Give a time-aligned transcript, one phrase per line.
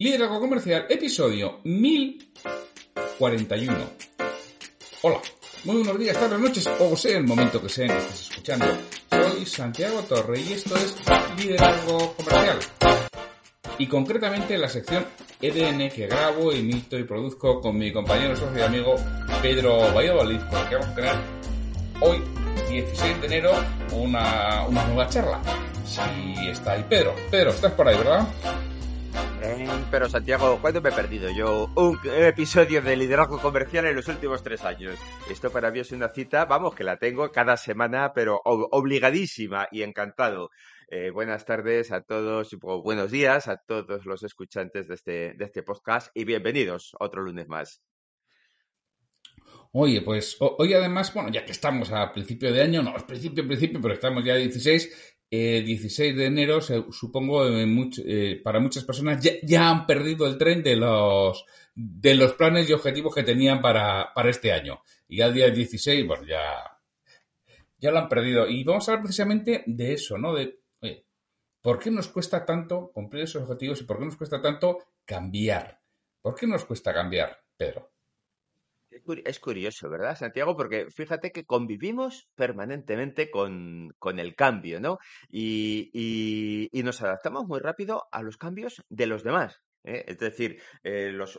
[0.00, 3.74] Liderazgo Comercial, episodio 1041.
[5.02, 5.20] Hola,
[5.64, 8.66] muy buenos días, tardes, noches, o sea el momento que sea que estés escuchando.
[9.10, 10.94] Soy Santiago Torre y esto es
[11.36, 12.60] Liderazgo Comercial.
[13.76, 15.04] Y concretamente la sección
[15.40, 18.94] EDN que grabo, emito y produzco con mi compañero, socio y amigo
[19.42, 21.16] Pedro Valladolid, con que vamos a tener
[22.02, 22.22] hoy,
[22.70, 23.50] 16 de enero,
[23.90, 25.42] una, una nueva charla.
[25.84, 27.16] Si está ahí Pedro.
[27.32, 28.28] Pedro, estás por ahí, ¿verdad?
[29.90, 34.42] Pero Santiago, ¿cuándo me he perdido yo un episodio de liderazgo comercial en los últimos
[34.42, 34.98] tres años?
[35.30, 39.82] Esto para mí es una cita, vamos, que la tengo cada semana, pero obligadísima y
[39.82, 40.50] encantado.
[40.90, 45.62] Eh, buenas tardes a todos, buenos días a todos los escuchantes de este, de este
[45.62, 47.82] podcast y bienvenidos otro lunes más.
[49.72, 53.46] Oye, pues hoy además, bueno, ya que estamos a principio de año, no, es principio,
[53.46, 59.22] principio, pero estamos ya a 16, 16 eh, de enero, supongo, eh, para muchas personas
[59.42, 64.12] ya, han perdido el tren de los, de los planes y objetivos que tenían para,
[64.28, 64.82] este año.
[65.08, 66.78] Y al día 16, bueno, ya,
[67.78, 68.48] ya lo han perdido.
[68.48, 70.34] Y vamos a hablar precisamente de eso, ¿no?
[70.34, 70.60] De,
[71.60, 75.80] ¿por qué nos cuesta tanto cumplir esos objetivos y por qué nos cuesta tanto cambiar?
[76.22, 77.90] ¿Por qué nos cuesta cambiar, Pedro?
[79.24, 80.56] Es curioso, ¿verdad, Santiago?
[80.56, 84.98] Porque fíjate que convivimos permanentemente con, el cambio, ¿no?
[85.30, 89.60] Y, nos adaptamos muy rápido a los cambios de los demás.
[89.84, 90.04] ¿eh?
[90.06, 91.38] Es decir, eh, los,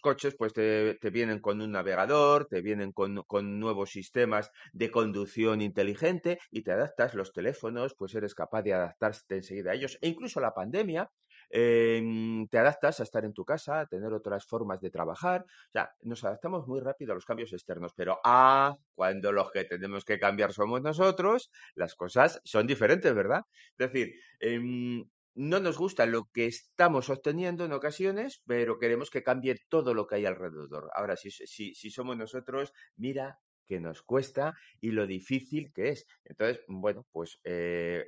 [0.00, 5.60] coches pues te, vienen con un navegador, te vienen con, con, nuevos sistemas de conducción
[5.60, 9.98] inteligente y te adaptas los teléfonos, pues eres capaz de adaptarte enseguida a ellos.
[10.00, 11.08] E incluso la pandemia
[11.54, 15.44] Em, te adaptas a estar en tu casa, a tener otras formas de trabajar.
[15.44, 19.64] O sea, nos adaptamos muy rápido a los cambios externos, pero ah, cuando los que
[19.64, 23.42] tenemos que cambiar somos nosotros, las cosas son diferentes, ¿verdad?
[23.76, 29.22] Es decir, em, no nos gusta lo que estamos obteniendo en ocasiones, pero queremos que
[29.22, 30.90] cambie todo lo que hay alrededor.
[30.94, 36.06] Ahora, si, si, somos nosotros, mira que nos cuesta y lo difícil que es.
[36.24, 38.06] Entonces, bueno, pues eh,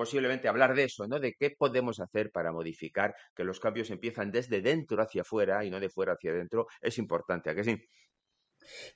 [0.00, 1.20] posiblemente hablar de eso, ¿no?
[1.20, 5.68] De qué podemos hacer para modificar que los cambios empiezan desde dentro hacia afuera y
[5.68, 7.76] no de fuera hacia adentro, es importante, ¿a que sí?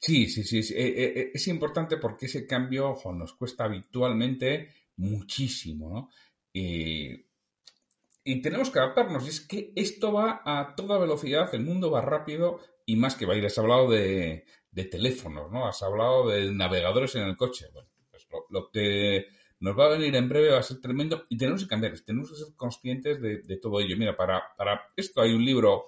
[0.00, 5.90] Sí, sí, sí, eh, eh, eh, es importante porque ese cambio nos cuesta habitualmente muchísimo,
[5.90, 6.10] ¿no?
[6.54, 9.26] y tenemos que adaptarnos.
[9.26, 13.26] Y es que esto va a toda velocidad, el mundo va rápido y más que
[13.26, 13.44] va ir.
[13.44, 14.46] Has hablado de,
[14.90, 15.66] teléfonos, ¿no?
[15.66, 17.66] Has hablado de navegadores en el coche.
[17.74, 19.26] Bueno, pues lo que
[19.64, 22.30] nos va a venir en breve, va a ser tremendo y tenemos que cambiar, tenemos
[22.30, 23.96] que ser conscientes de, todo ello.
[23.96, 25.86] Mira, para, para, esto hay un libro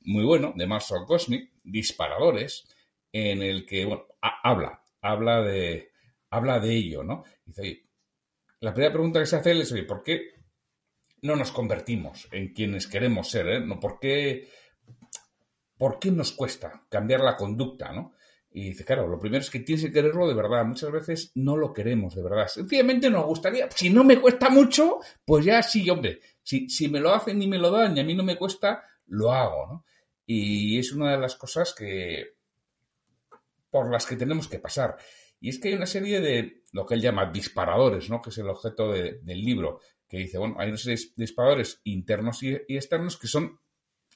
[0.00, 2.66] muy bueno de Marshall Cosmic, Disparadores,
[3.12, 5.92] en el que, bueno, habla, habla de,
[6.30, 7.22] habla de ello, ¿no?
[7.44, 7.84] Dice,
[8.58, 10.32] la primera pregunta que se hace es, oye, ¿por qué
[11.20, 13.48] no nos convertimos en quienes queremos ser?
[13.50, 13.62] Eh?
[13.80, 14.48] ¿Por, qué,
[15.78, 18.14] ¿Por qué nos cuesta cambiar la conducta, no?
[18.54, 20.64] Y dice, claro, lo primero es que tienes que quererlo de verdad.
[20.64, 22.46] Muchas veces no lo queremos de verdad.
[22.48, 26.20] Sencillamente nos gustaría, si no me cuesta mucho, pues ya sí, hombre.
[26.42, 28.84] Si, si me lo hacen y me lo dan y a mí no me cuesta,
[29.06, 29.84] lo hago, ¿no?
[30.26, 32.36] Y es una de las cosas que
[33.72, 34.96] por las que tenemos que pasar.
[35.40, 38.20] Y es que hay una serie de lo que él llama disparadores, ¿no?
[38.20, 43.16] Que es el objeto del libro, que dice, bueno, hay de disparadores internos y, externos
[43.16, 43.58] que son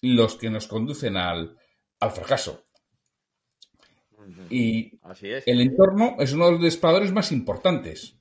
[0.02, 1.56] los que nos conducen al,
[1.98, 2.65] al fracaso.
[4.50, 4.98] Y
[5.46, 8.16] el entorno es uno de los disparadores más importantes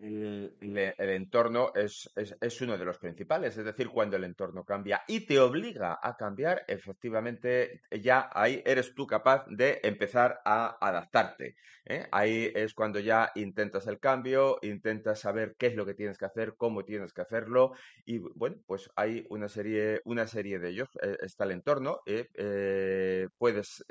[0.00, 5.26] el, entorno es, es, uno de los principales, es decir, cuando el entorno cambia y
[5.26, 11.56] te obliga a cambiar, efectivamente ya ahí eres tú capaz de empezar a adaptarte.
[11.84, 12.06] ¿eh?
[12.10, 16.26] Ahí es cuando ya intentas el cambio, intentas saber qué es lo que tienes que
[16.26, 17.72] hacer, cómo tienes que hacerlo
[18.04, 20.88] y bueno, pues hay una serie, una serie de ellos.
[21.02, 23.84] Eh, está el entorno, eh, puedes,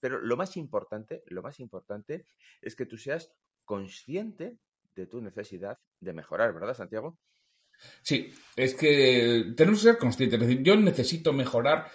[0.00, 2.26] pero lo más importante, lo más importante
[2.60, 3.32] es que tú seas
[3.64, 4.56] consciente
[4.98, 7.18] de tu necesidad de mejorar, ¿verdad, Santiago?
[8.02, 10.40] Sí, es que tenemos que ser conscientes.
[10.40, 11.90] Es decir, yo necesito mejorar.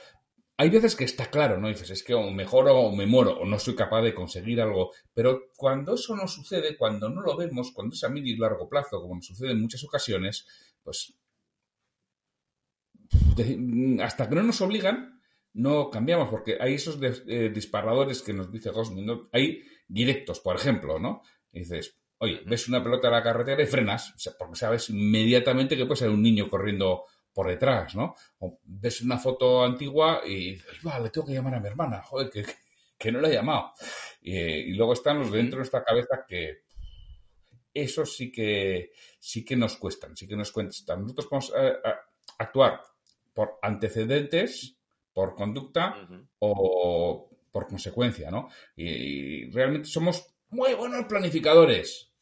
[0.57, 1.67] Hay veces que está claro, ¿no?
[1.67, 4.91] Dices, es que o mejoro o me muero, o no soy capaz de conseguir algo.
[5.13, 8.69] Pero cuando eso no sucede, cuando no lo vemos, cuando es a medio y largo
[8.69, 10.47] plazo, como sucede en muchas ocasiones,
[10.83, 11.13] pues
[14.01, 15.21] hasta que no nos obligan,
[15.53, 20.97] no cambiamos, porque hay esos eh, disparadores que nos dice Gosling, hay directos, por ejemplo,
[20.97, 21.21] ¿no?
[21.51, 25.97] dices, Oye, ves una pelota en la carretera y frenas, porque sabes inmediatamente que puede
[25.97, 27.03] ser un niño corriendo
[27.33, 28.15] por detrás, ¿no?
[28.39, 33.11] O ves una foto antigua y vale, tengo que llamar a mi hermana, joder, que,
[33.11, 33.73] no la he llamado.
[34.21, 36.61] Y, luego están los dentro de nuestra cabeza que
[37.73, 41.01] eso sí que sí que nos cuestan, sí que nos cuestan.
[41.01, 41.73] Nosotros podemos eh,
[42.37, 42.83] actuar
[43.33, 44.77] por antecedentes,
[45.11, 46.07] por conducta
[46.39, 48.47] o por consecuencia, ¿no?
[48.77, 52.12] Y, realmente somos muy buenos planificadores,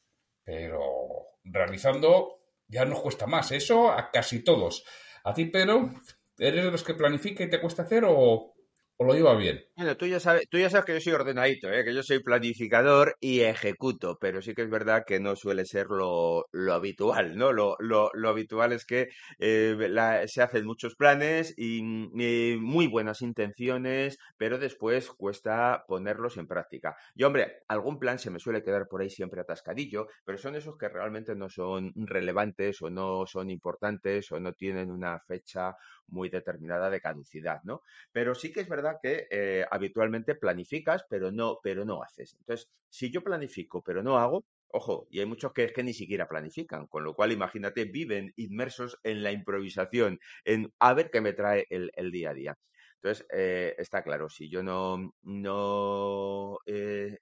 [0.43, 3.51] pero realizando ya nos cuesta más.
[3.51, 4.85] Eso a casi todos.
[5.23, 5.89] A ti, pero,
[6.37, 8.53] ¿eres de los que planifica y te cuesta hacer o,
[9.01, 9.59] o lo lleva bien?
[9.75, 11.83] Bueno, tú ya sabes, tú ya sabes que yo soy ordenadito, ¿eh?
[11.83, 15.87] que yo soy planificador y ejecuto, pero sí que es verdad que no suele ser
[15.87, 17.51] lo, lo habitual, ¿no?
[17.51, 19.09] Lo, lo, lo, habitual es que
[19.39, 26.37] eh, la, se hacen muchos planes y, y, muy buenas intenciones, pero después cuesta ponerlos
[26.37, 26.95] en práctica.
[27.15, 30.77] Y hombre, algún plan se me suele quedar por ahí siempre atascadillo, pero son esos
[30.77, 35.75] que realmente no son relevantes o no son importantes o no tienen una fecha
[36.11, 37.81] muy determinada de caducidad, ¿no?
[38.11, 42.35] Pero sí que es verdad que eh, habitualmente planificas, pero no, pero no haces.
[42.39, 45.93] Entonces, si yo planifico, pero no hago, Ojo, y hay muchos que es que ni
[45.93, 51.19] siquiera planifican, con lo cual imagínate, viven inmersos en la improvisación, en a ver qué
[51.19, 52.57] me trae el, día a día.
[52.95, 57.17] Entonces, eh, está claro, si yo no, no eh,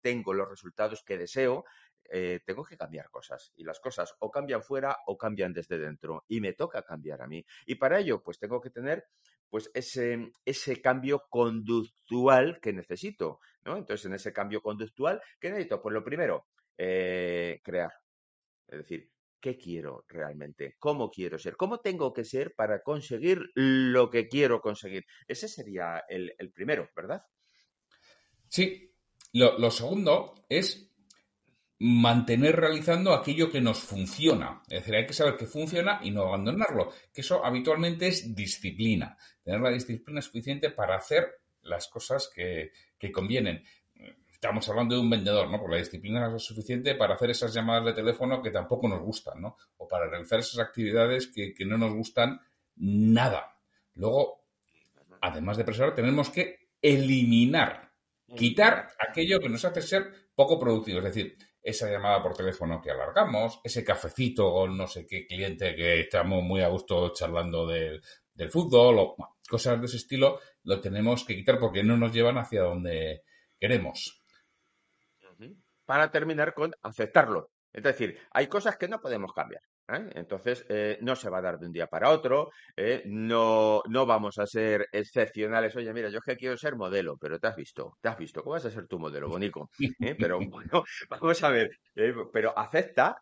[0.00, 1.64] tengo los resultados que deseo,
[2.44, 6.40] tengo que cambiar cosas y las cosas o cambian fuera o cambian desde dentro y
[6.40, 7.44] me toca cambiar a mí.
[7.66, 9.06] Y para ello, pues tengo que tener
[9.50, 13.76] pues ese, ese cambio conductual que necesito, ¿no?
[13.76, 15.82] Entonces, en ese cambio conductual, ¿qué necesito?
[15.82, 16.46] Pues lo primero,
[16.78, 17.92] eh, crear.
[18.68, 19.10] Es decir,
[19.40, 20.76] ¿qué quiero realmente?
[20.78, 21.56] ¿Cómo quiero ser?
[21.56, 25.04] ¿Cómo tengo que ser para conseguir lo que quiero conseguir?
[25.26, 27.22] Ese sería el, primero, ¿verdad?
[28.48, 28.92] Sí.
[29.32, 30.89] lo segundo es
[31.80, 34.62] mantener realizando aquello que nos funciona.
[34.68, 36.92] Es decir, hay que saber que funciona y no abandonarlo.
[37.12, 39.16] Que eso habitualmente es disciplina.
[39.42, 42.70] Tener la disciplina suficiente para hacer las cosas que,
[43.12, 43.64] convienen.
[44.30, 45.58] Estamos hablando de un vendedor, ¿no?
[45.58, 49.40] Porque la disciplina es suficiente para hacer esas llamadas de teléfono que tampoco nos gustan,
[49.40, 49.56] ¿no?
[49.78, 52.40] O para realizar esas actividades que, que no nos gustan
[52.76, 53.56] nada.
[53.94, 54.44] Luego,
[55.22, 57.90] además de preservar, tenemos que eliminar,
[58.36, 60.98] quitar aquello que nos hace ser poco productivo.
[60.98, 65.74] Es decir, esa llamada por teléfono que alargamos, ese cafecito con no sé qué cliente
[65.74, 68.02] que estamos muy a gusto charlando del,
[68.50, 69.16] fútbol o
[69.48, 73.24] cosas de ese estilo, lo tenemos que quitar porque no nos llevan hacia donde
[73.58, 74.22] queremos.
[75.84, 77.50] Para terminar con aceptarlo.
[77.72, 79.62] Es decir, hay cosas que no podemos cambiar.
[79.96, 80.10] ¿Eh?
[80.14, 83.02] Entonces, eh, no se va a dar de un día para otro, ¿eh?
[83.06, 85.74] no, no vamos a ser excepcionales.
[85.76, 88.42] Oye, mira, yo es que quiero ser modelo, pero te has visto, te has visto,
[88.42, 89.70] ¿cómo vas a ser tu modelo, Bonico?
[90.18, 91.70] Pero bueno, vamos a ver,
[92.32, 93.18] pero acepta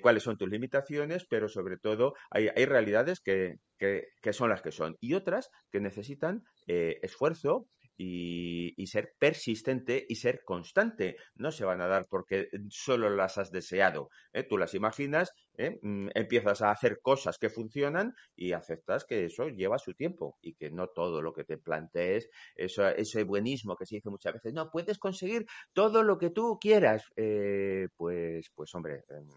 [0.00, 4.62] cuáles son tus limitaciones, pero sobre todo hay, hay realidades que, que, que, son las
[4.62, 11.16] que son y otras que necesitan esfuerzo, y, ser persistente y ser constante.
[11.34, 14.10] No se van a dar porque solo las has deseado.
[14.32, 14.44] ¿eh?
[14.44, 15.78] Tú las imaginas, ¿eh?
[15.82, 20.54] mm, empiezas a hacer cosas que funcionan y aceptas que eso lleva su tiempo y
[20.54, 24.52] que no todo lo que te plantees, eso, ese buenismo que se dice muchas veces,
[24.52, 27.04] no, puedes conseguir todo lo que tú quieras.
[27.16, 29.28] Eh, pues, pues hombre, em,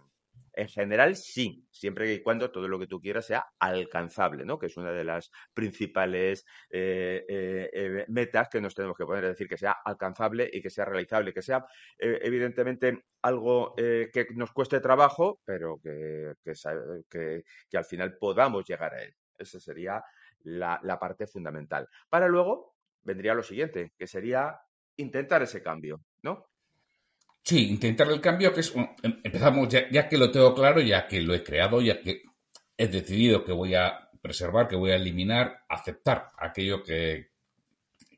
[0.57, 4.57] en general, sí, siempre y cuando todo lo que tú quieras sea alcanzable, ¿no?
[4.57, 9.25] Que es una de las principales eh, eh, eh, metas que nos tenemos que poner,
[9.25, 11.63] es decir, que sea alcanzable y que sea realizable, que sea
[11.99, 17.43] evidentemente algo que nos cueste trabajo, pero que, que,
[17.77, 19.13] al final podamos llegar a él.
[19.37, 20.03] Esa sería
[20.39, 21.87] la, la parte fundamental.
[22.09, 22.73] Para luego
[23.03, 24.59] vendría lo siguiente, que sería
[24.95, 26.47] intentar ese cambio, ¿no?
[27.47, 28.75] Sí, intentar el cambio, que es.
[28.75, 32.23] Em, empezamos ya, que lo tengo claro, ya que lo he creado, ya que
[32.75, 37.29] he decidido que voy a preservar, que voy a eliminar, aceptar aquello que,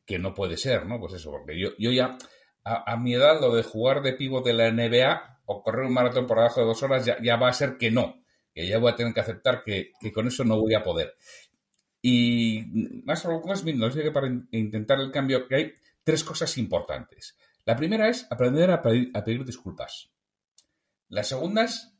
[0.03, 0.99] que no puede ser, ¿no?
[0.99, 2.17] Pues eso, porque yo, yo ya,
[2.63, 6.25] a, mi edad, lo de jugar de pivo de la NBA o correr un maratón
[6.25, 8.91] por debajo de dos horas ya, ya va a ser que no, que ya voy
[8.91, 11.15] a tener que aceptar que, que con eso no voy a poder.
[12.01, 12.63] Y
[13.05, 17.35] más o menos, que para intentar el cambio que hay tres cosas importantes.
[17.69, 20.11] La primera es aprender a pedir, disculpas.
[21.09, 21.95] La segunda es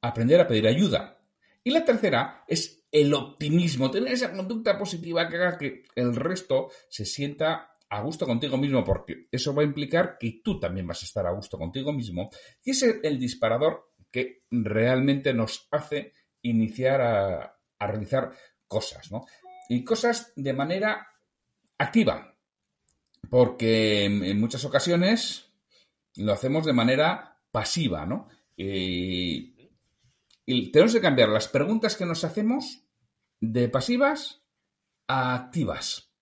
[0.00, 1.16] aprender a pedir ayuda.
[1.62, 6.72] Y la tercera es el optimismo, tener esa conducta positiva que haga que el resto
[6.88, 11.02] se sienta a gusto contigo mismo, porque eso va a implicar que tú también vas
[11.02, 12.28] a estar a gusto contigo mismo.
[12.64, 18.32] Y ese es el disparador que realmente nos hace iniciar a, a realizar
[18.66, 19.24] cosas, ¿no?
[19.68, 21.06] Y cosas de manera
[21.78, 22.31] activa,
[23.30, 25.52] porque en muchas ocasiones
[26.16, 28.28] lo hacemos de manera pasiva, ¿no?
[28.56, 29.52] Y,
[30.72, 32.84] tenemos que cambiar las preguntas que nos hacemos
[33.40, 34.42] de pasivas
[35.06, 36.12] a activas.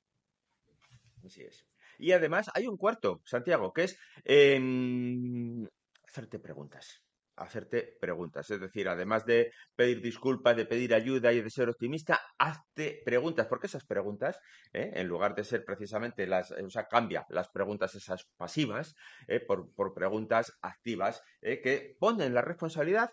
[1.25, 1.67] Así es.
[1.99, 5.67] Y además hay un cuarto, Santiago, que es em,
[6.07, 7.03] hacerte preguntas
[7.41, 8.51] hacerte preguntas.
[8.51, 13.47] Es decir, además de pedir disculpas, de pedir ayuda y de ser optimista, hazte preguntas,
[13.47, 14.39] porque esas preguntas,
[14.73, 14.91] ¿eh?
[14.95, 18.95] en lugar de ser precisamente las, o sea, cambia las preguntas esas pasivas
[19.27, 19.41] ¿eh?
[19.41, 21.61] por, por, preguntas activas ¿eh?
[21.61, 23.11] que ponen la responsabilidad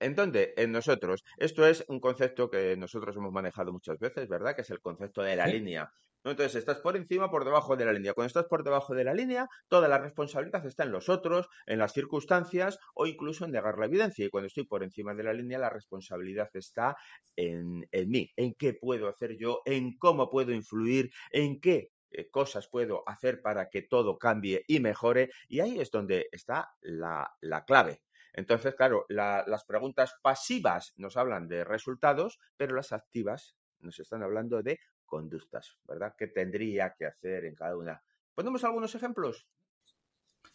[0.00, 0.52] ¿En dónde?
[0.56, 1.24] En nosotros.
[1.38, 4.54] Esto es un concepto que nosotros hemos manejado muchas veces, ¿verdad?
[4.54, 5.88] Que es el concepto de la línea.
[6.24, 8.14] Entonces, estás por encima, por debajo de la línea.
[8.14, 11.78] Cuando estás por debajo de la línea, toda la responsabilidad está en los otros, en
[11.78, 14.24] las circunstancias o incluso en negar la evidencia.
[14.24, 16.96] Y cuando estoy por encima de la línea, la responsabilidad está
[17.36, 22.30] en, en mí, en qué puedo hacer yo, en cómo puedo influir, en qué eh,
[22.30, 25.30] cosas puedo hacer para que todo cambie y mejore.
[25.48, 28.00] Y ahí es donde está la, la clave.
[28.32, 34.62] Entonces, claro, las preguntas pasivas nos hablan de resultados, pero las activas nos están hablando
[34.62, 34.80] de
[35.14, 36.16] conductas, ¿verdad?
[36.18, 38.02] ¿Qué tendría que hacer en cada una?
[38.34, 39.46] ¿Ponemos algunos ejemplos?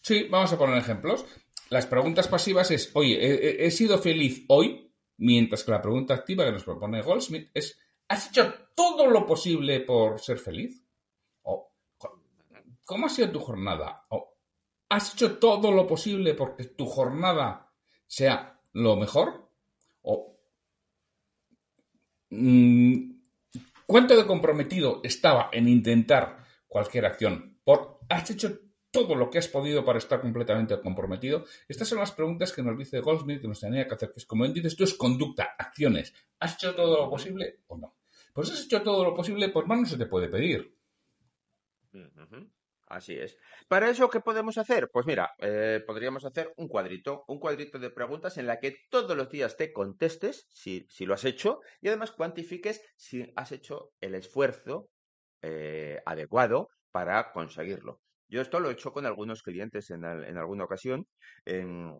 [0.01, 1.25] Sí, vamos a poner ejemplos.
[1.69, 6.51] Las preguntas pasivas es, oye, he, sido feliz hoy, mientras que la pregunta activa que
[6.51, 10.85] nos propone Goldsmith es, ¿has hecho todo lo posible por ser feliz?
[12.83, 14.07] ¿cómo ha sido tu jornada?
[14.89, 17.71] ¿has hecho todo lo posible porque tu jornada
[18.07, 19.47] sea lo mejor
[20.01, 20.37] o
[22.31, 23.08] mm,
[23.89, 28.59] cuánto de comprometido estaba en intentar cualquier acción por has hecho
[28.91, 31.45] todo lo que has podido para estar completamente comprometido?
[31.67, 34.27] Estas son las preguntas que nos dice Goldsmith que nos tenía que hacer, que es
[34.27, 36.13] como dices, esto es conducta, acciones.
[36.39, 37.95] ¿Has hecho todo lo posible o no?
[38.31, 40.71] Pues has hecho todo lo posible, pues más no se te puede pedir.
[42.89, 43.37] Así es.
[43.67, 44.89] Para eso, ¿qué podemos hacer?
[44.91, 49.15] Pues mira, eh, podríamos hacer un cuadrito, un cuadrito de preguntas en la que todos
[49.15, 53.91] los días te contestes si, si lo has hecho y además cuantifiques si has hecho
[54.01, 54.89] el esfuerzo
[55.43, 58.01] eh, adecuado para conseguirlo.
[58.27, 61.05] Yo esto lo he hecho con algunos clientes en, en alguna ocasión.
[61.45, 61.99] En,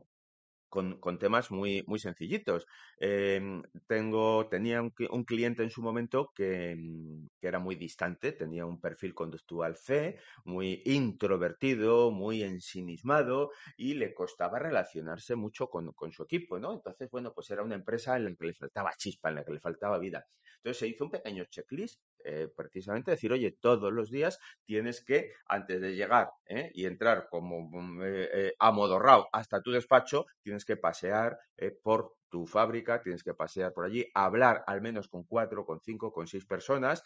[0.69, 2.65] con, con, temas muy, muy sencillitos.
[2.97, 8.65] Em, tengo, tenía un, cliente en su momento que, mm, que, era muy distante, tenía
[8.65, 16.11] un perfil conductual C, muy introvertido, muy ensimismado y le costaba relacionarse mucho con, con,
[16.11, 16.73] su equipo, ¿no?
[16.73, 19.53] Entonces, bueno, pues era una empresa en la que le faltaba chispa, en la que
[19.53, 20.25] le faltaba vida.
[20.57, 25.31] Entonces se hizo un pequeño checklist eh, precisamente decir, oye, todos los días tienes que,
[25.47, 26.71] antes de llegar ¿eh?
[26.73, 31.39] y entrar como mm, eh, amodorrado hasta tu despacho, tienes que pasear
[31.83, 36.11] por tu fábrica, tienes que pasear por allí, hablar al menos con cuatro, con cinco,
[36.11, 37.03] con seis personas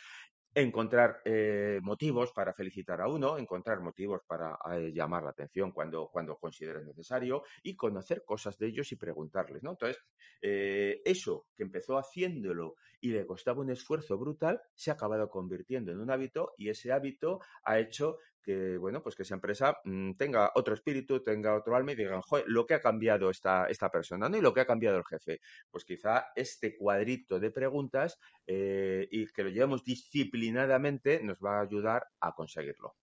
[0.56, 6.10] encontrar eh, motivos para felicitar a uno, encontrar motivos para eh, llamar la atención cuando,
[6.12, 9.72] cuando consideres necesario y conocer cosas de ellos y preguntarles, ¿no?
[9.72, 10.04] Entonces,
[10.42, 15.92] eh, eso que empezó haciéndolo y le costaba un esfuerzo brutal, se ha acabado convirtiendo
[15.92, 20.12] en un hábito y ese hábito ha hecho que, bueno, pues que esa empresa mm,
[20.14, 23.90] tenga otro espíritu, tenga otro alma y digan, joder, lo que ha cambiado esta, esta
[23.90, 24.38] persona, ¿no?
[24.38, 25.40] Y lo que ha cambiado el jefe.
[25.72, 31.64] Pues quizá este cuadrito de preguntas eh, y que lo llevemos disciplinadamente nos va a
[31.64, 32.96] ayudar a conseguirlo.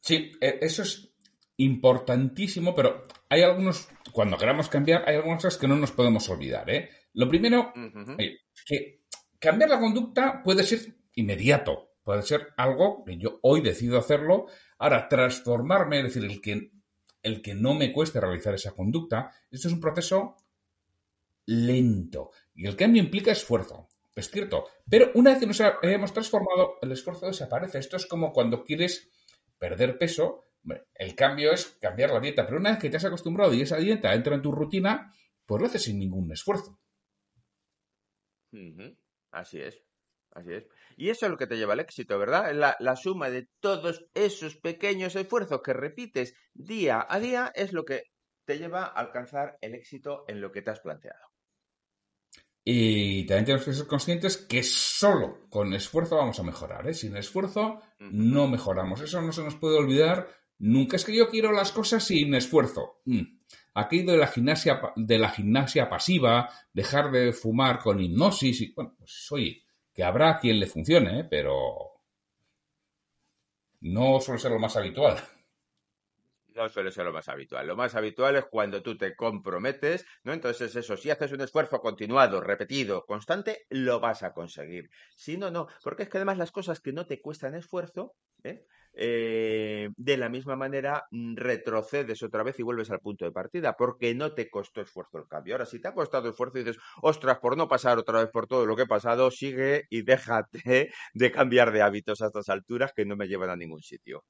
[0.00, 1.14] Sí, e, eso es
[1.56, 6.68] importantísimo, pero hay algunos, cuando queramos cambiar, hay algunas cosas que no nos podemos olvidar,
[6.70, 6.90] ¿eh?
[7.14, 7.72] Lo primero,
[8.66, 9.02] que
[9.38, 10.80] cambiar la conducta puede ser
[11.14, 14.46] inmediato, Puede ser algo que yo hoy decido hacerlo.
[14.78, 16.70] Ahora, transformarme, es decir, el que,
[17.22, 20.36] el que no me cueste realizar esa conducta, esto es un proceso
[21.46, 22.30] lento.
[22.54, 23.88] Y el cambio implica esfuerzo.
[24.14, 24.66] Es cierto.
[24.88, 27.78] Pero una vez que nos hemos transformado, el esfuerzo desaparece.
[27.78, 29.10] Esto es como cuando quieres
[29.58, 30.44] perder peso.
[30.94, 32.44] El cambio es cambiar la dieta.
[32.44, 35.10] Pero una vez que te has acostumbrado y esa dieta entra en tu rutina,
[35.46, 36.78] pues lo haces sin ningún esfuerzo.
[39.30, 39.82] Así es.
[40.34, 40.66] Así es.
[40.96, 42.52] Y eso es lo que te lleva al éxito, ¿verdad?
[42.52, 47.84] La, la suma de todos esos pequeños esfuerzos que repites día a día es lo
[47.84, 48.10] que
[48.44, 51.34] te lleva a alcanzar el éxito en lo que te has planteado.
[52.66, 56.88] Y también tenemos que ser conscientes que solo con esfuerzo vamos a mejorar.
[56.88, 56.94] ¿eh?
[56.94, 59.02] Sin esfuerzo no mejoramos.
[59.02, 60.26] Eso no se nos puede olvidar
[60.58, 60.96] nunca.
[60.96, 63.02] Es que yo quiero las cosas sin esfuerzo.
[63.04, 63.40] Mm.
[63.74, 68.62] Aquello de la gimnasia, de la gimnasia pasiva, dejar de fumar con hipnosis.
[68.62, 69.63] Y, bueno, pues oye,
[69.94, 71.26] que habrá quien le funcione, ¿eh?
[71.30, 71.92] pero
[73.80, 75.16] no suele ser lo más habitual.
[76.48, 77.66] No suele ser lo más habitual.
[77.66, 80.32] Lo más habitual es cuando tú te comprometes, ¿no?
[80.32, 84.88] Entonces, eso, si haces un esfuerzo continuado, repetido, constante, lo vas a conseguir.
[85.16, 85.66] Si no, no.
[85.82, 88.66] Porque es que además las cosas que no te cuestan esfuerzo, ¿eh?
[88.96, 93.76] Eh, de la misma manera mm, retrocedes otra vez y vuelves al punto de partida,
[93.76, 95.54] porque no te costó esfuerzo el cambio.
[95.54, 98.46] Ahora, si te ha costado esfuerzo y dices, ostras, por no pasar otra vez por
[98.46, 102.92] todo lo que he pasado, sigue y déjate de cambiar de hábitos a estas alturas
[102.94, 104.24] que no me llevan a ningún sitio.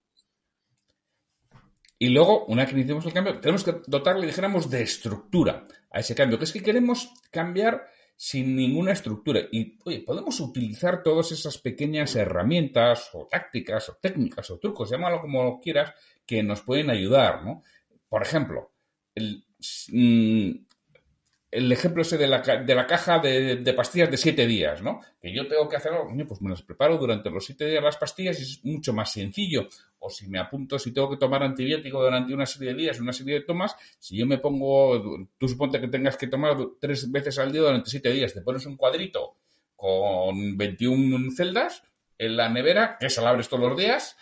[1.98, 6.00] Y luego, una vez que iniciamos el cambio, tenemos que dotarle, dijéramos, de estructura a
[6.00, 9.40] ese cambio, que es que queremos cambiar sin ninguna estructura.
[9.50, 15.60] Y, podemos utilizar todas esas pequeñas herramientas o tácticas o técnicas o trucos, llámalo como
[15.60, 15.92] quieras,
[16.26, 17.62] que nos pueden ayudar, ¿no?
[18.08, 18.72] Por ejemplo,
[19.14, 19.44] el,
[19.88, 20.66] mm,
[21.54, 25.00] el ejemplo ese de la, de la caja de, pastillas de siete días, ¿no?
[25.22, 28.40] Que yo tengo que hacerlo, pues me las preparo durante los siete días las pastillas
[28.40, 29.68] y es mucho más sencillo.
[30.00, 33.12] O si me apunto, si tengo que tomar antibiótico durante una serie de días, una
[33.12, 37.38] serie de tomas, si yo me pongo, tú suponte que tengas que tomar tres veces
[37.38, 39.36] al día durante siete días, te pones un cuadrito
[39.76, 41.84] con 21 celdas
[42.18, 44.16] en la nevera, que se la abres todos los días,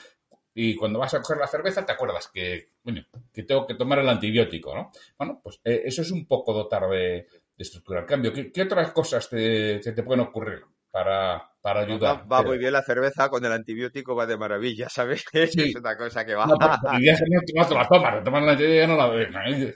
[0.55, 3.99] y cuando vas a coger la cerveza te acuerdas que, bueno, que tengo que tomar
[4.01, 4.91] el antibiótico, ¿no?
[5.17, 8.33] Bueno, pues eh, eso es un poco dotar de, estructura al cambio.
[8.33, 12.31] ¿Qué, otras cosas te, te pueden ocurrir para, para ayudar?
[12.31, 15.25] Va, muy bien la cerveza, con el antibiótico va de maravilla, ¿sabes?
[15.33, 16.47] Es una cosa que va.
[16.47, 19.75] No, pero no, te la tomas, tomas la antibiótico no la bebes.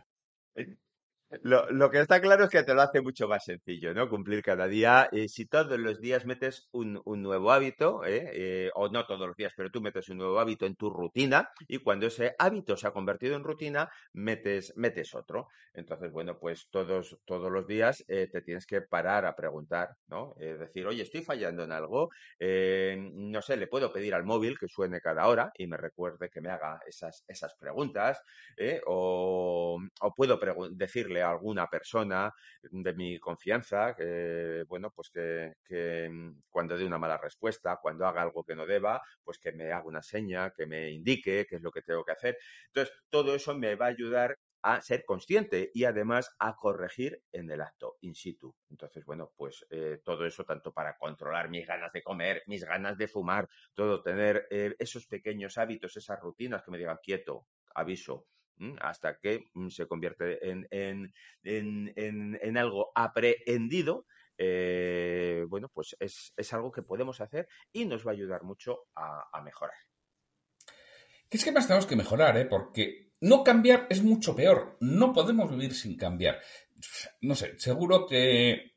[1.42, 4.08] Lo, que está claro es que te lo hace mucho más sencillo, ¿no?
[4.08, 5.08] Cumplir cada día.
[5.12, 8.30] Eh, si todos los días metes un, nuevo hábito, ¿eh?
[8.34, 11.49] Eh, o no todos los días, pero tú metes un nuevo hábito en tu rutina
[11.68, 15.46] y cuando ese hábito se ha convertido en rutina, metes, metes otro.
[15.72, 20.34] Entonces, bueno, pues todos, todos los días te tienes que parar a preguntar, ¿no?
[20.37, 22.10] decir, oye, estoy fallando en algo,
[22.40, 26.40] no sé, le puedo pedir al móvil que suene cada hora y me recuerde que
[26.40, 28.20] me haga esas, esas preguntas,
[28.87, 30.40] o, o puedo
[30.72, 37.18] decirle alguna persona de mi confianza, que, bueno, pues que, mm, cuando dé una mala
[37.18, 40.90] respuesta, cuando haga algo que no deba, pues que me haga una seña, que me
[40.90, 42.38] indique qué es lo que tengo que hacer.
[42.66, 47.50] Entonces, todo eso me va a ayudar a ser consciente y además a corregir en
[47.50, 48.54] el acto in situ.
[48.68, 52.98] Entonces, bueno, pues eh, todo eso tanto para controlar mis ganas de comer, mis ganas
[52.98, 58.26] de fumar, todo, tener eh, esos pequeños hábitos, esas rutinas que me digan quieto, aviso,
[58.80, 61.12] hasta que mm, se convierte en, en,
[61.42, 64.06] en, en algo aprehendido.
[64.38, 68.86] Eh, bueno, pues es, es, algo que podemos hacer y nos va a ayudar mucho
[68.94, 69.76] a, mejorar.
[71.28, 72.46] Es que más tenemos que mejorar, ¿eh?
[72.46, 74.78] porque no cambiar es mucho peor.
[74.80, 76.40] No podemos vivir sin cambiar.
[77.20, 78.76] No sé, seguro que...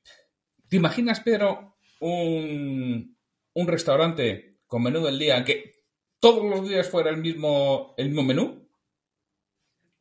[0.68, 3.18] ¿Te imaginas, Pedro, un,
[3.54, 5.86] un restaurante con menú del día que
[6.20, 8.63] todos los días fuera el mismo, el mismo menú?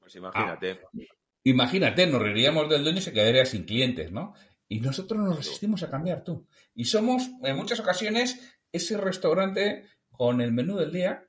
[0.02, 0.80] Pues imagínate.
[1.44, 4.34] imagínate, nos reiríamos del dueño y se quedaría sin clientes, ¿no?
[4.68, 6.46] Y nosotros nos resistimos a cambiar, tú.
[6.74, 11.28] Y somos, en muchas ocasiones, ese restaurante con el menú del día,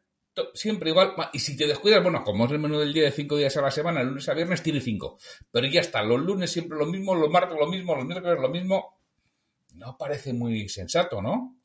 [0.53, 1.13] siempre igual.
[1.33, 3.61] Y si te descuidas, bueno, como es el menú del día de cinco días a
[3.61, 5.19] la semana, el lunes a viernes tiene cinco.
[5.51, 8.49] Pero ya está, los lunes siempre lo mismo, los martes lo mismo, los miércoles lo
[8.49, 8.99] mismo.
[9.75, 11.55] No parece muy sensato, ¿no?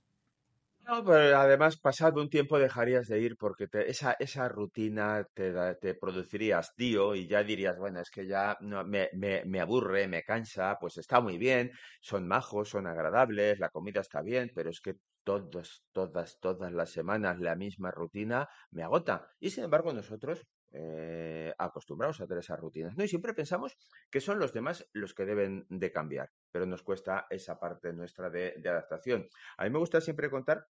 [0.89, 5.95] No, pero además, pasado un tiempo dejarías de ir porque esa, esa rutina te, te
[5.95, 10.23] produciría hastío y ya dirías, bueno, es que ya no, me, me, me aburre, me
[10.23, 11.71] cansa, pues está muy bien,
[12.01, 16.91] son majos, son agradables, la comida está bien, pero es que todas, todas, todas las
[16.91, 19.29] semanas la misma rutina me agota.
[19.41, 22.97] Y sin embargo, nosotros eh, acostumbrados a hacer esas rutinas.
[22.97, 23.05] ¿no?
[23.05, 23.77] Y siempre pensamos
[24.11, 28.31] que son los demás los que deben de cambiar, pero nos cuesta esa parte nuestra
[28.31, 29.29] de, de adaptación.
[29.59, 30.67] A mí me gusta siempre contar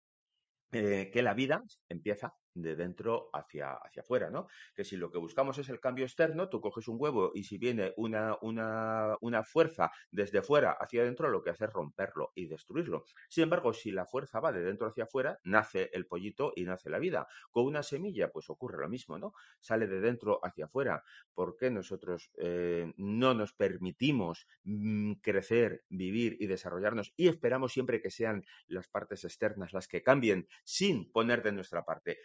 [0.72, 4.48] eh, que la vida empieza de dentro hacia, hacia afuera, ¿no?
[4.74, 7.58] Que si lo que buscamos es el cambio externo, tú coges un huevo y si
[7.58, 12.46] viene una, una, una fuerza desde fuera hacia adentro, lo que hace es romperlo y
[12.46, 13.04] destruirlo.
[13.28, 16.90] Sin embargo, si la fuerza va de dentro hacia afuera, nace el pollito y nace
[16.90, 17.28] la vida.
[17.50, 19.32] Con una semilla, pues ocurre lo mismo, ¿no?
[19.60, 21.02] Sale de dentro hacia afuera.
[21.34, 28.00] ¿Por qué nosotros eh, no nos permitimos mm, crecer, vivir y desarrollarnos y esperamos siempre
[28.00, 32.18] que sean las partes externas las que cambien sin poner de nuestra parte?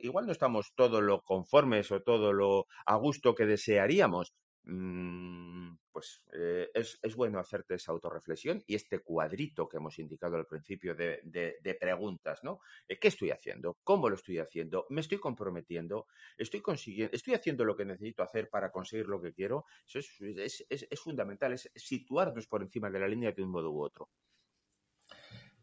[0.00, 4.34] Igual no estamos todo lo conformes o todo lo a gusto que desearíamos.
[4.68, 10.46] Mm, pues eh, es, bueno hacerte esa autorreflexión y este cuadrito que hemos indicado al
[10.46, 12.60] principio de, preguntas, ¿no?
[12.88, 13.78] Eh, ¿Qué estoy haciendo?
[13.84, 14.86] ¿Cómo lo estoy haciendo?
[14.90, 16.06] ¿Me estoy comprometiendo?
[16.36, 17.14] ¿Estoy consiguiendo?
[17.14, 19.66] ¿Estoy haciendo lo que necesito hacer para conseguir lo que quiero?
[19.86, 23.82] Eso es, es fundamental, es situarnos por encima de la línea de un modo u
[23.82, 24.10] otro.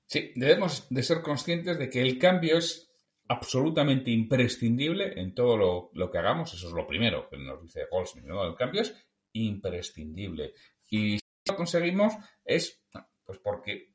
[0.06, 2.93] Sí, debemos de ser conscientes de que el cambio es
[3.28, 6.54] absolutamente imprescindible en todo lo, que hagamos.
[6.54, 8.26] Eso es lo primero que nos dice Goldsmith.
[8.26, 8.96] El cambio es
[9.34, 10.54] imprescindible.
[10.90, 12.84] Y si lo conseguimos es
[13.26, 13.94] pues porque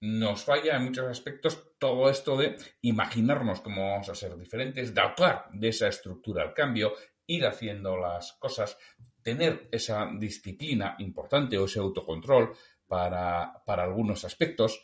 [0.00, 5.00] nos falla en muchos aspectos todo esto de imaginarnos cómo vamos a ser diferentes, de
[5.00, 6.92] actuar de esa estructura al cambio,
[7.26, 8.76] ir haciendo las cosas,
[9.22, 12.52] tener esa disciplina importante o ese autocontrol
[12.86, 14.82] para, para algunos aspectos.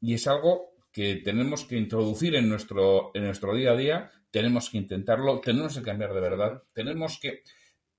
[0.00, 4.70] Y es algo que tenemos que introducir en nuestro, en nuestro día a día, tenemos
[4.70, 7.42] que intentarlo, tenemos que cambiar de verdad, tenemos que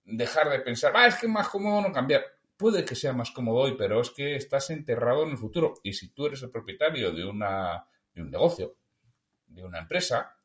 [0.06, 2.24] dejar de pensar, ah, es que es más cómodo no cambiar.
[2.56, 5.74] Puede que sea más cómodo hoy, pero es que estás enterrado en el futuro.
[5.84, 8.78] Y si tú eres el propietario de, una, de un negocio,
[9.48, 10.38] de una empresa,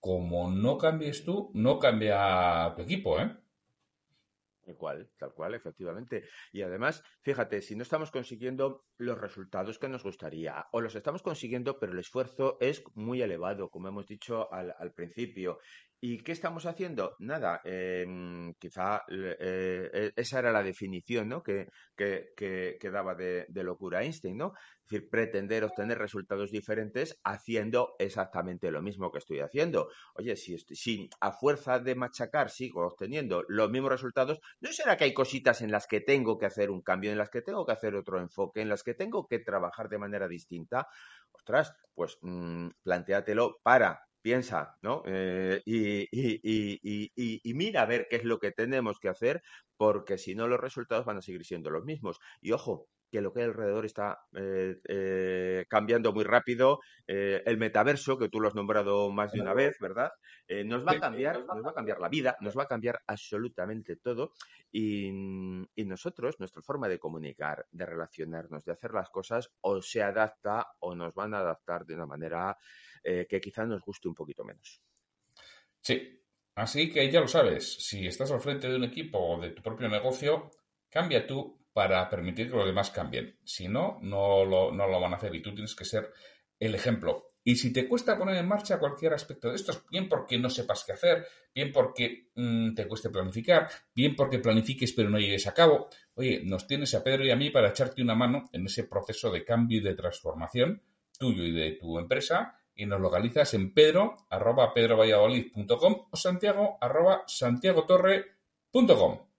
[0.00, 3.36] como no cambies tú, no cambia tu equipo, ¿eh?
[4.70, 6.28] Tal cual, tal cual, efectivamente.
[6.52, 11.22] Y además, fíjate, si no estamos consiguiendo los resultados que nos gustaría, o los estamos
[11.22, 15.58] consiguiendo, pero el esfuerzo es muy elevado, como hemos dicho al, al principio,
[16.02, 17.14] ¿Y qué estamos haciendo?
[17.18, 21.42] Nada, em, quizá eh, e, esa era la definición ¿no?
[21.42, 22.32] que, que,
[22.80, 24.54] que, daba de, locura Einstein, ¿no?
[24.56, 29.90] Es decir, pretender obtener resultados diferentes haciendo exactamente lo mismo que estoy haciendo.
[30.14, 35.04] Oye, si, si a fuerza de machacar sigo obteniendo los mismos resultados, ¿no será que
[35.04, 37.72] hay cositas en las que tengo que hacer un cambio, en las que tengo que
[37.72, 40.88] hacer otro enfoque, en las que tengo que trabajar de manera distinta?
[41.30, 45.02] Ostras, pues mmm, plantéatelo para piensa, ¿no?
[45.06, 49.42] Eh, y, y, mira a ver qué es lo que tenemos que hacer,
[49.76, 52.18] porque si no los resultados van a seguir siendo los mismos.
[52.40, 56.80] Y ojo, que lo que hay alrededor está eh, eh, cambiando muy rápido.
[57.06, 60.12] el metaverso, que tú lo has nombrado más de una vez, ¿verdad?
[60.64, 63.96] nos va a cambiar, nos va a cambiar la vida, nos va a cambiar absolutamente
[63.96, 64.32] todo.
[64.72, 65.08] Y,
[65.74, 70.68] y nosotros, nuestra forma de comunicar, de relacionarnos, de hacer las cosas, o se adapta
[70.78, 72.56] o nos van a adaptar de una manera
[73.02, 74.82] eh, que quizás nos guste un poquito menos.
[75.80, 76.22] Sí,
[76.54, 79.62] así que ya lo sabes, si estás al frente de un equipo o de tu
[79.62, 80.50] propio negocio,
[80.90, 83.38] cambia tú para permitir que los demás cambien.
[83.42, 86.12] Si no, no lo, no lo van a hacer y tú tienes que ser
[86.58, 87.32] el ejemplo.
[87.42, 90.84] Y si te cuesta poner en marcha cualquier aspecto de esto, bien porque no sepas
[90.84, 95.54] qué hacer, bien porque mm, te cueste planificar, bien porque planifiques pero no llegues a
[95.54, 98.84] cabo, oye, nos tienes a Pedro y a mí para echarte una mano en ese
[98.84, 100.82] proceso de cambio y de transformación
[101.18, 107.24] tuyo y de tu empresa y nos localizas en pedro arroba pedrovalladolid.com o santiago arroba
[107.26, 109.29] santiagotorre.com.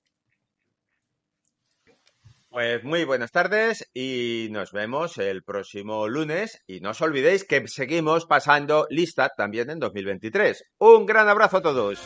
[2.51, 7.65] Pues muy buenas tardes y nos vemos el próximo lunes y no os olvidéis que
[7.69, 10.61] seguimos pasando lista también en 2023.
[10.79, 12.01] Un gran abrazo a todos.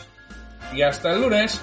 [0.72, 1.60] Y hasta el lunes.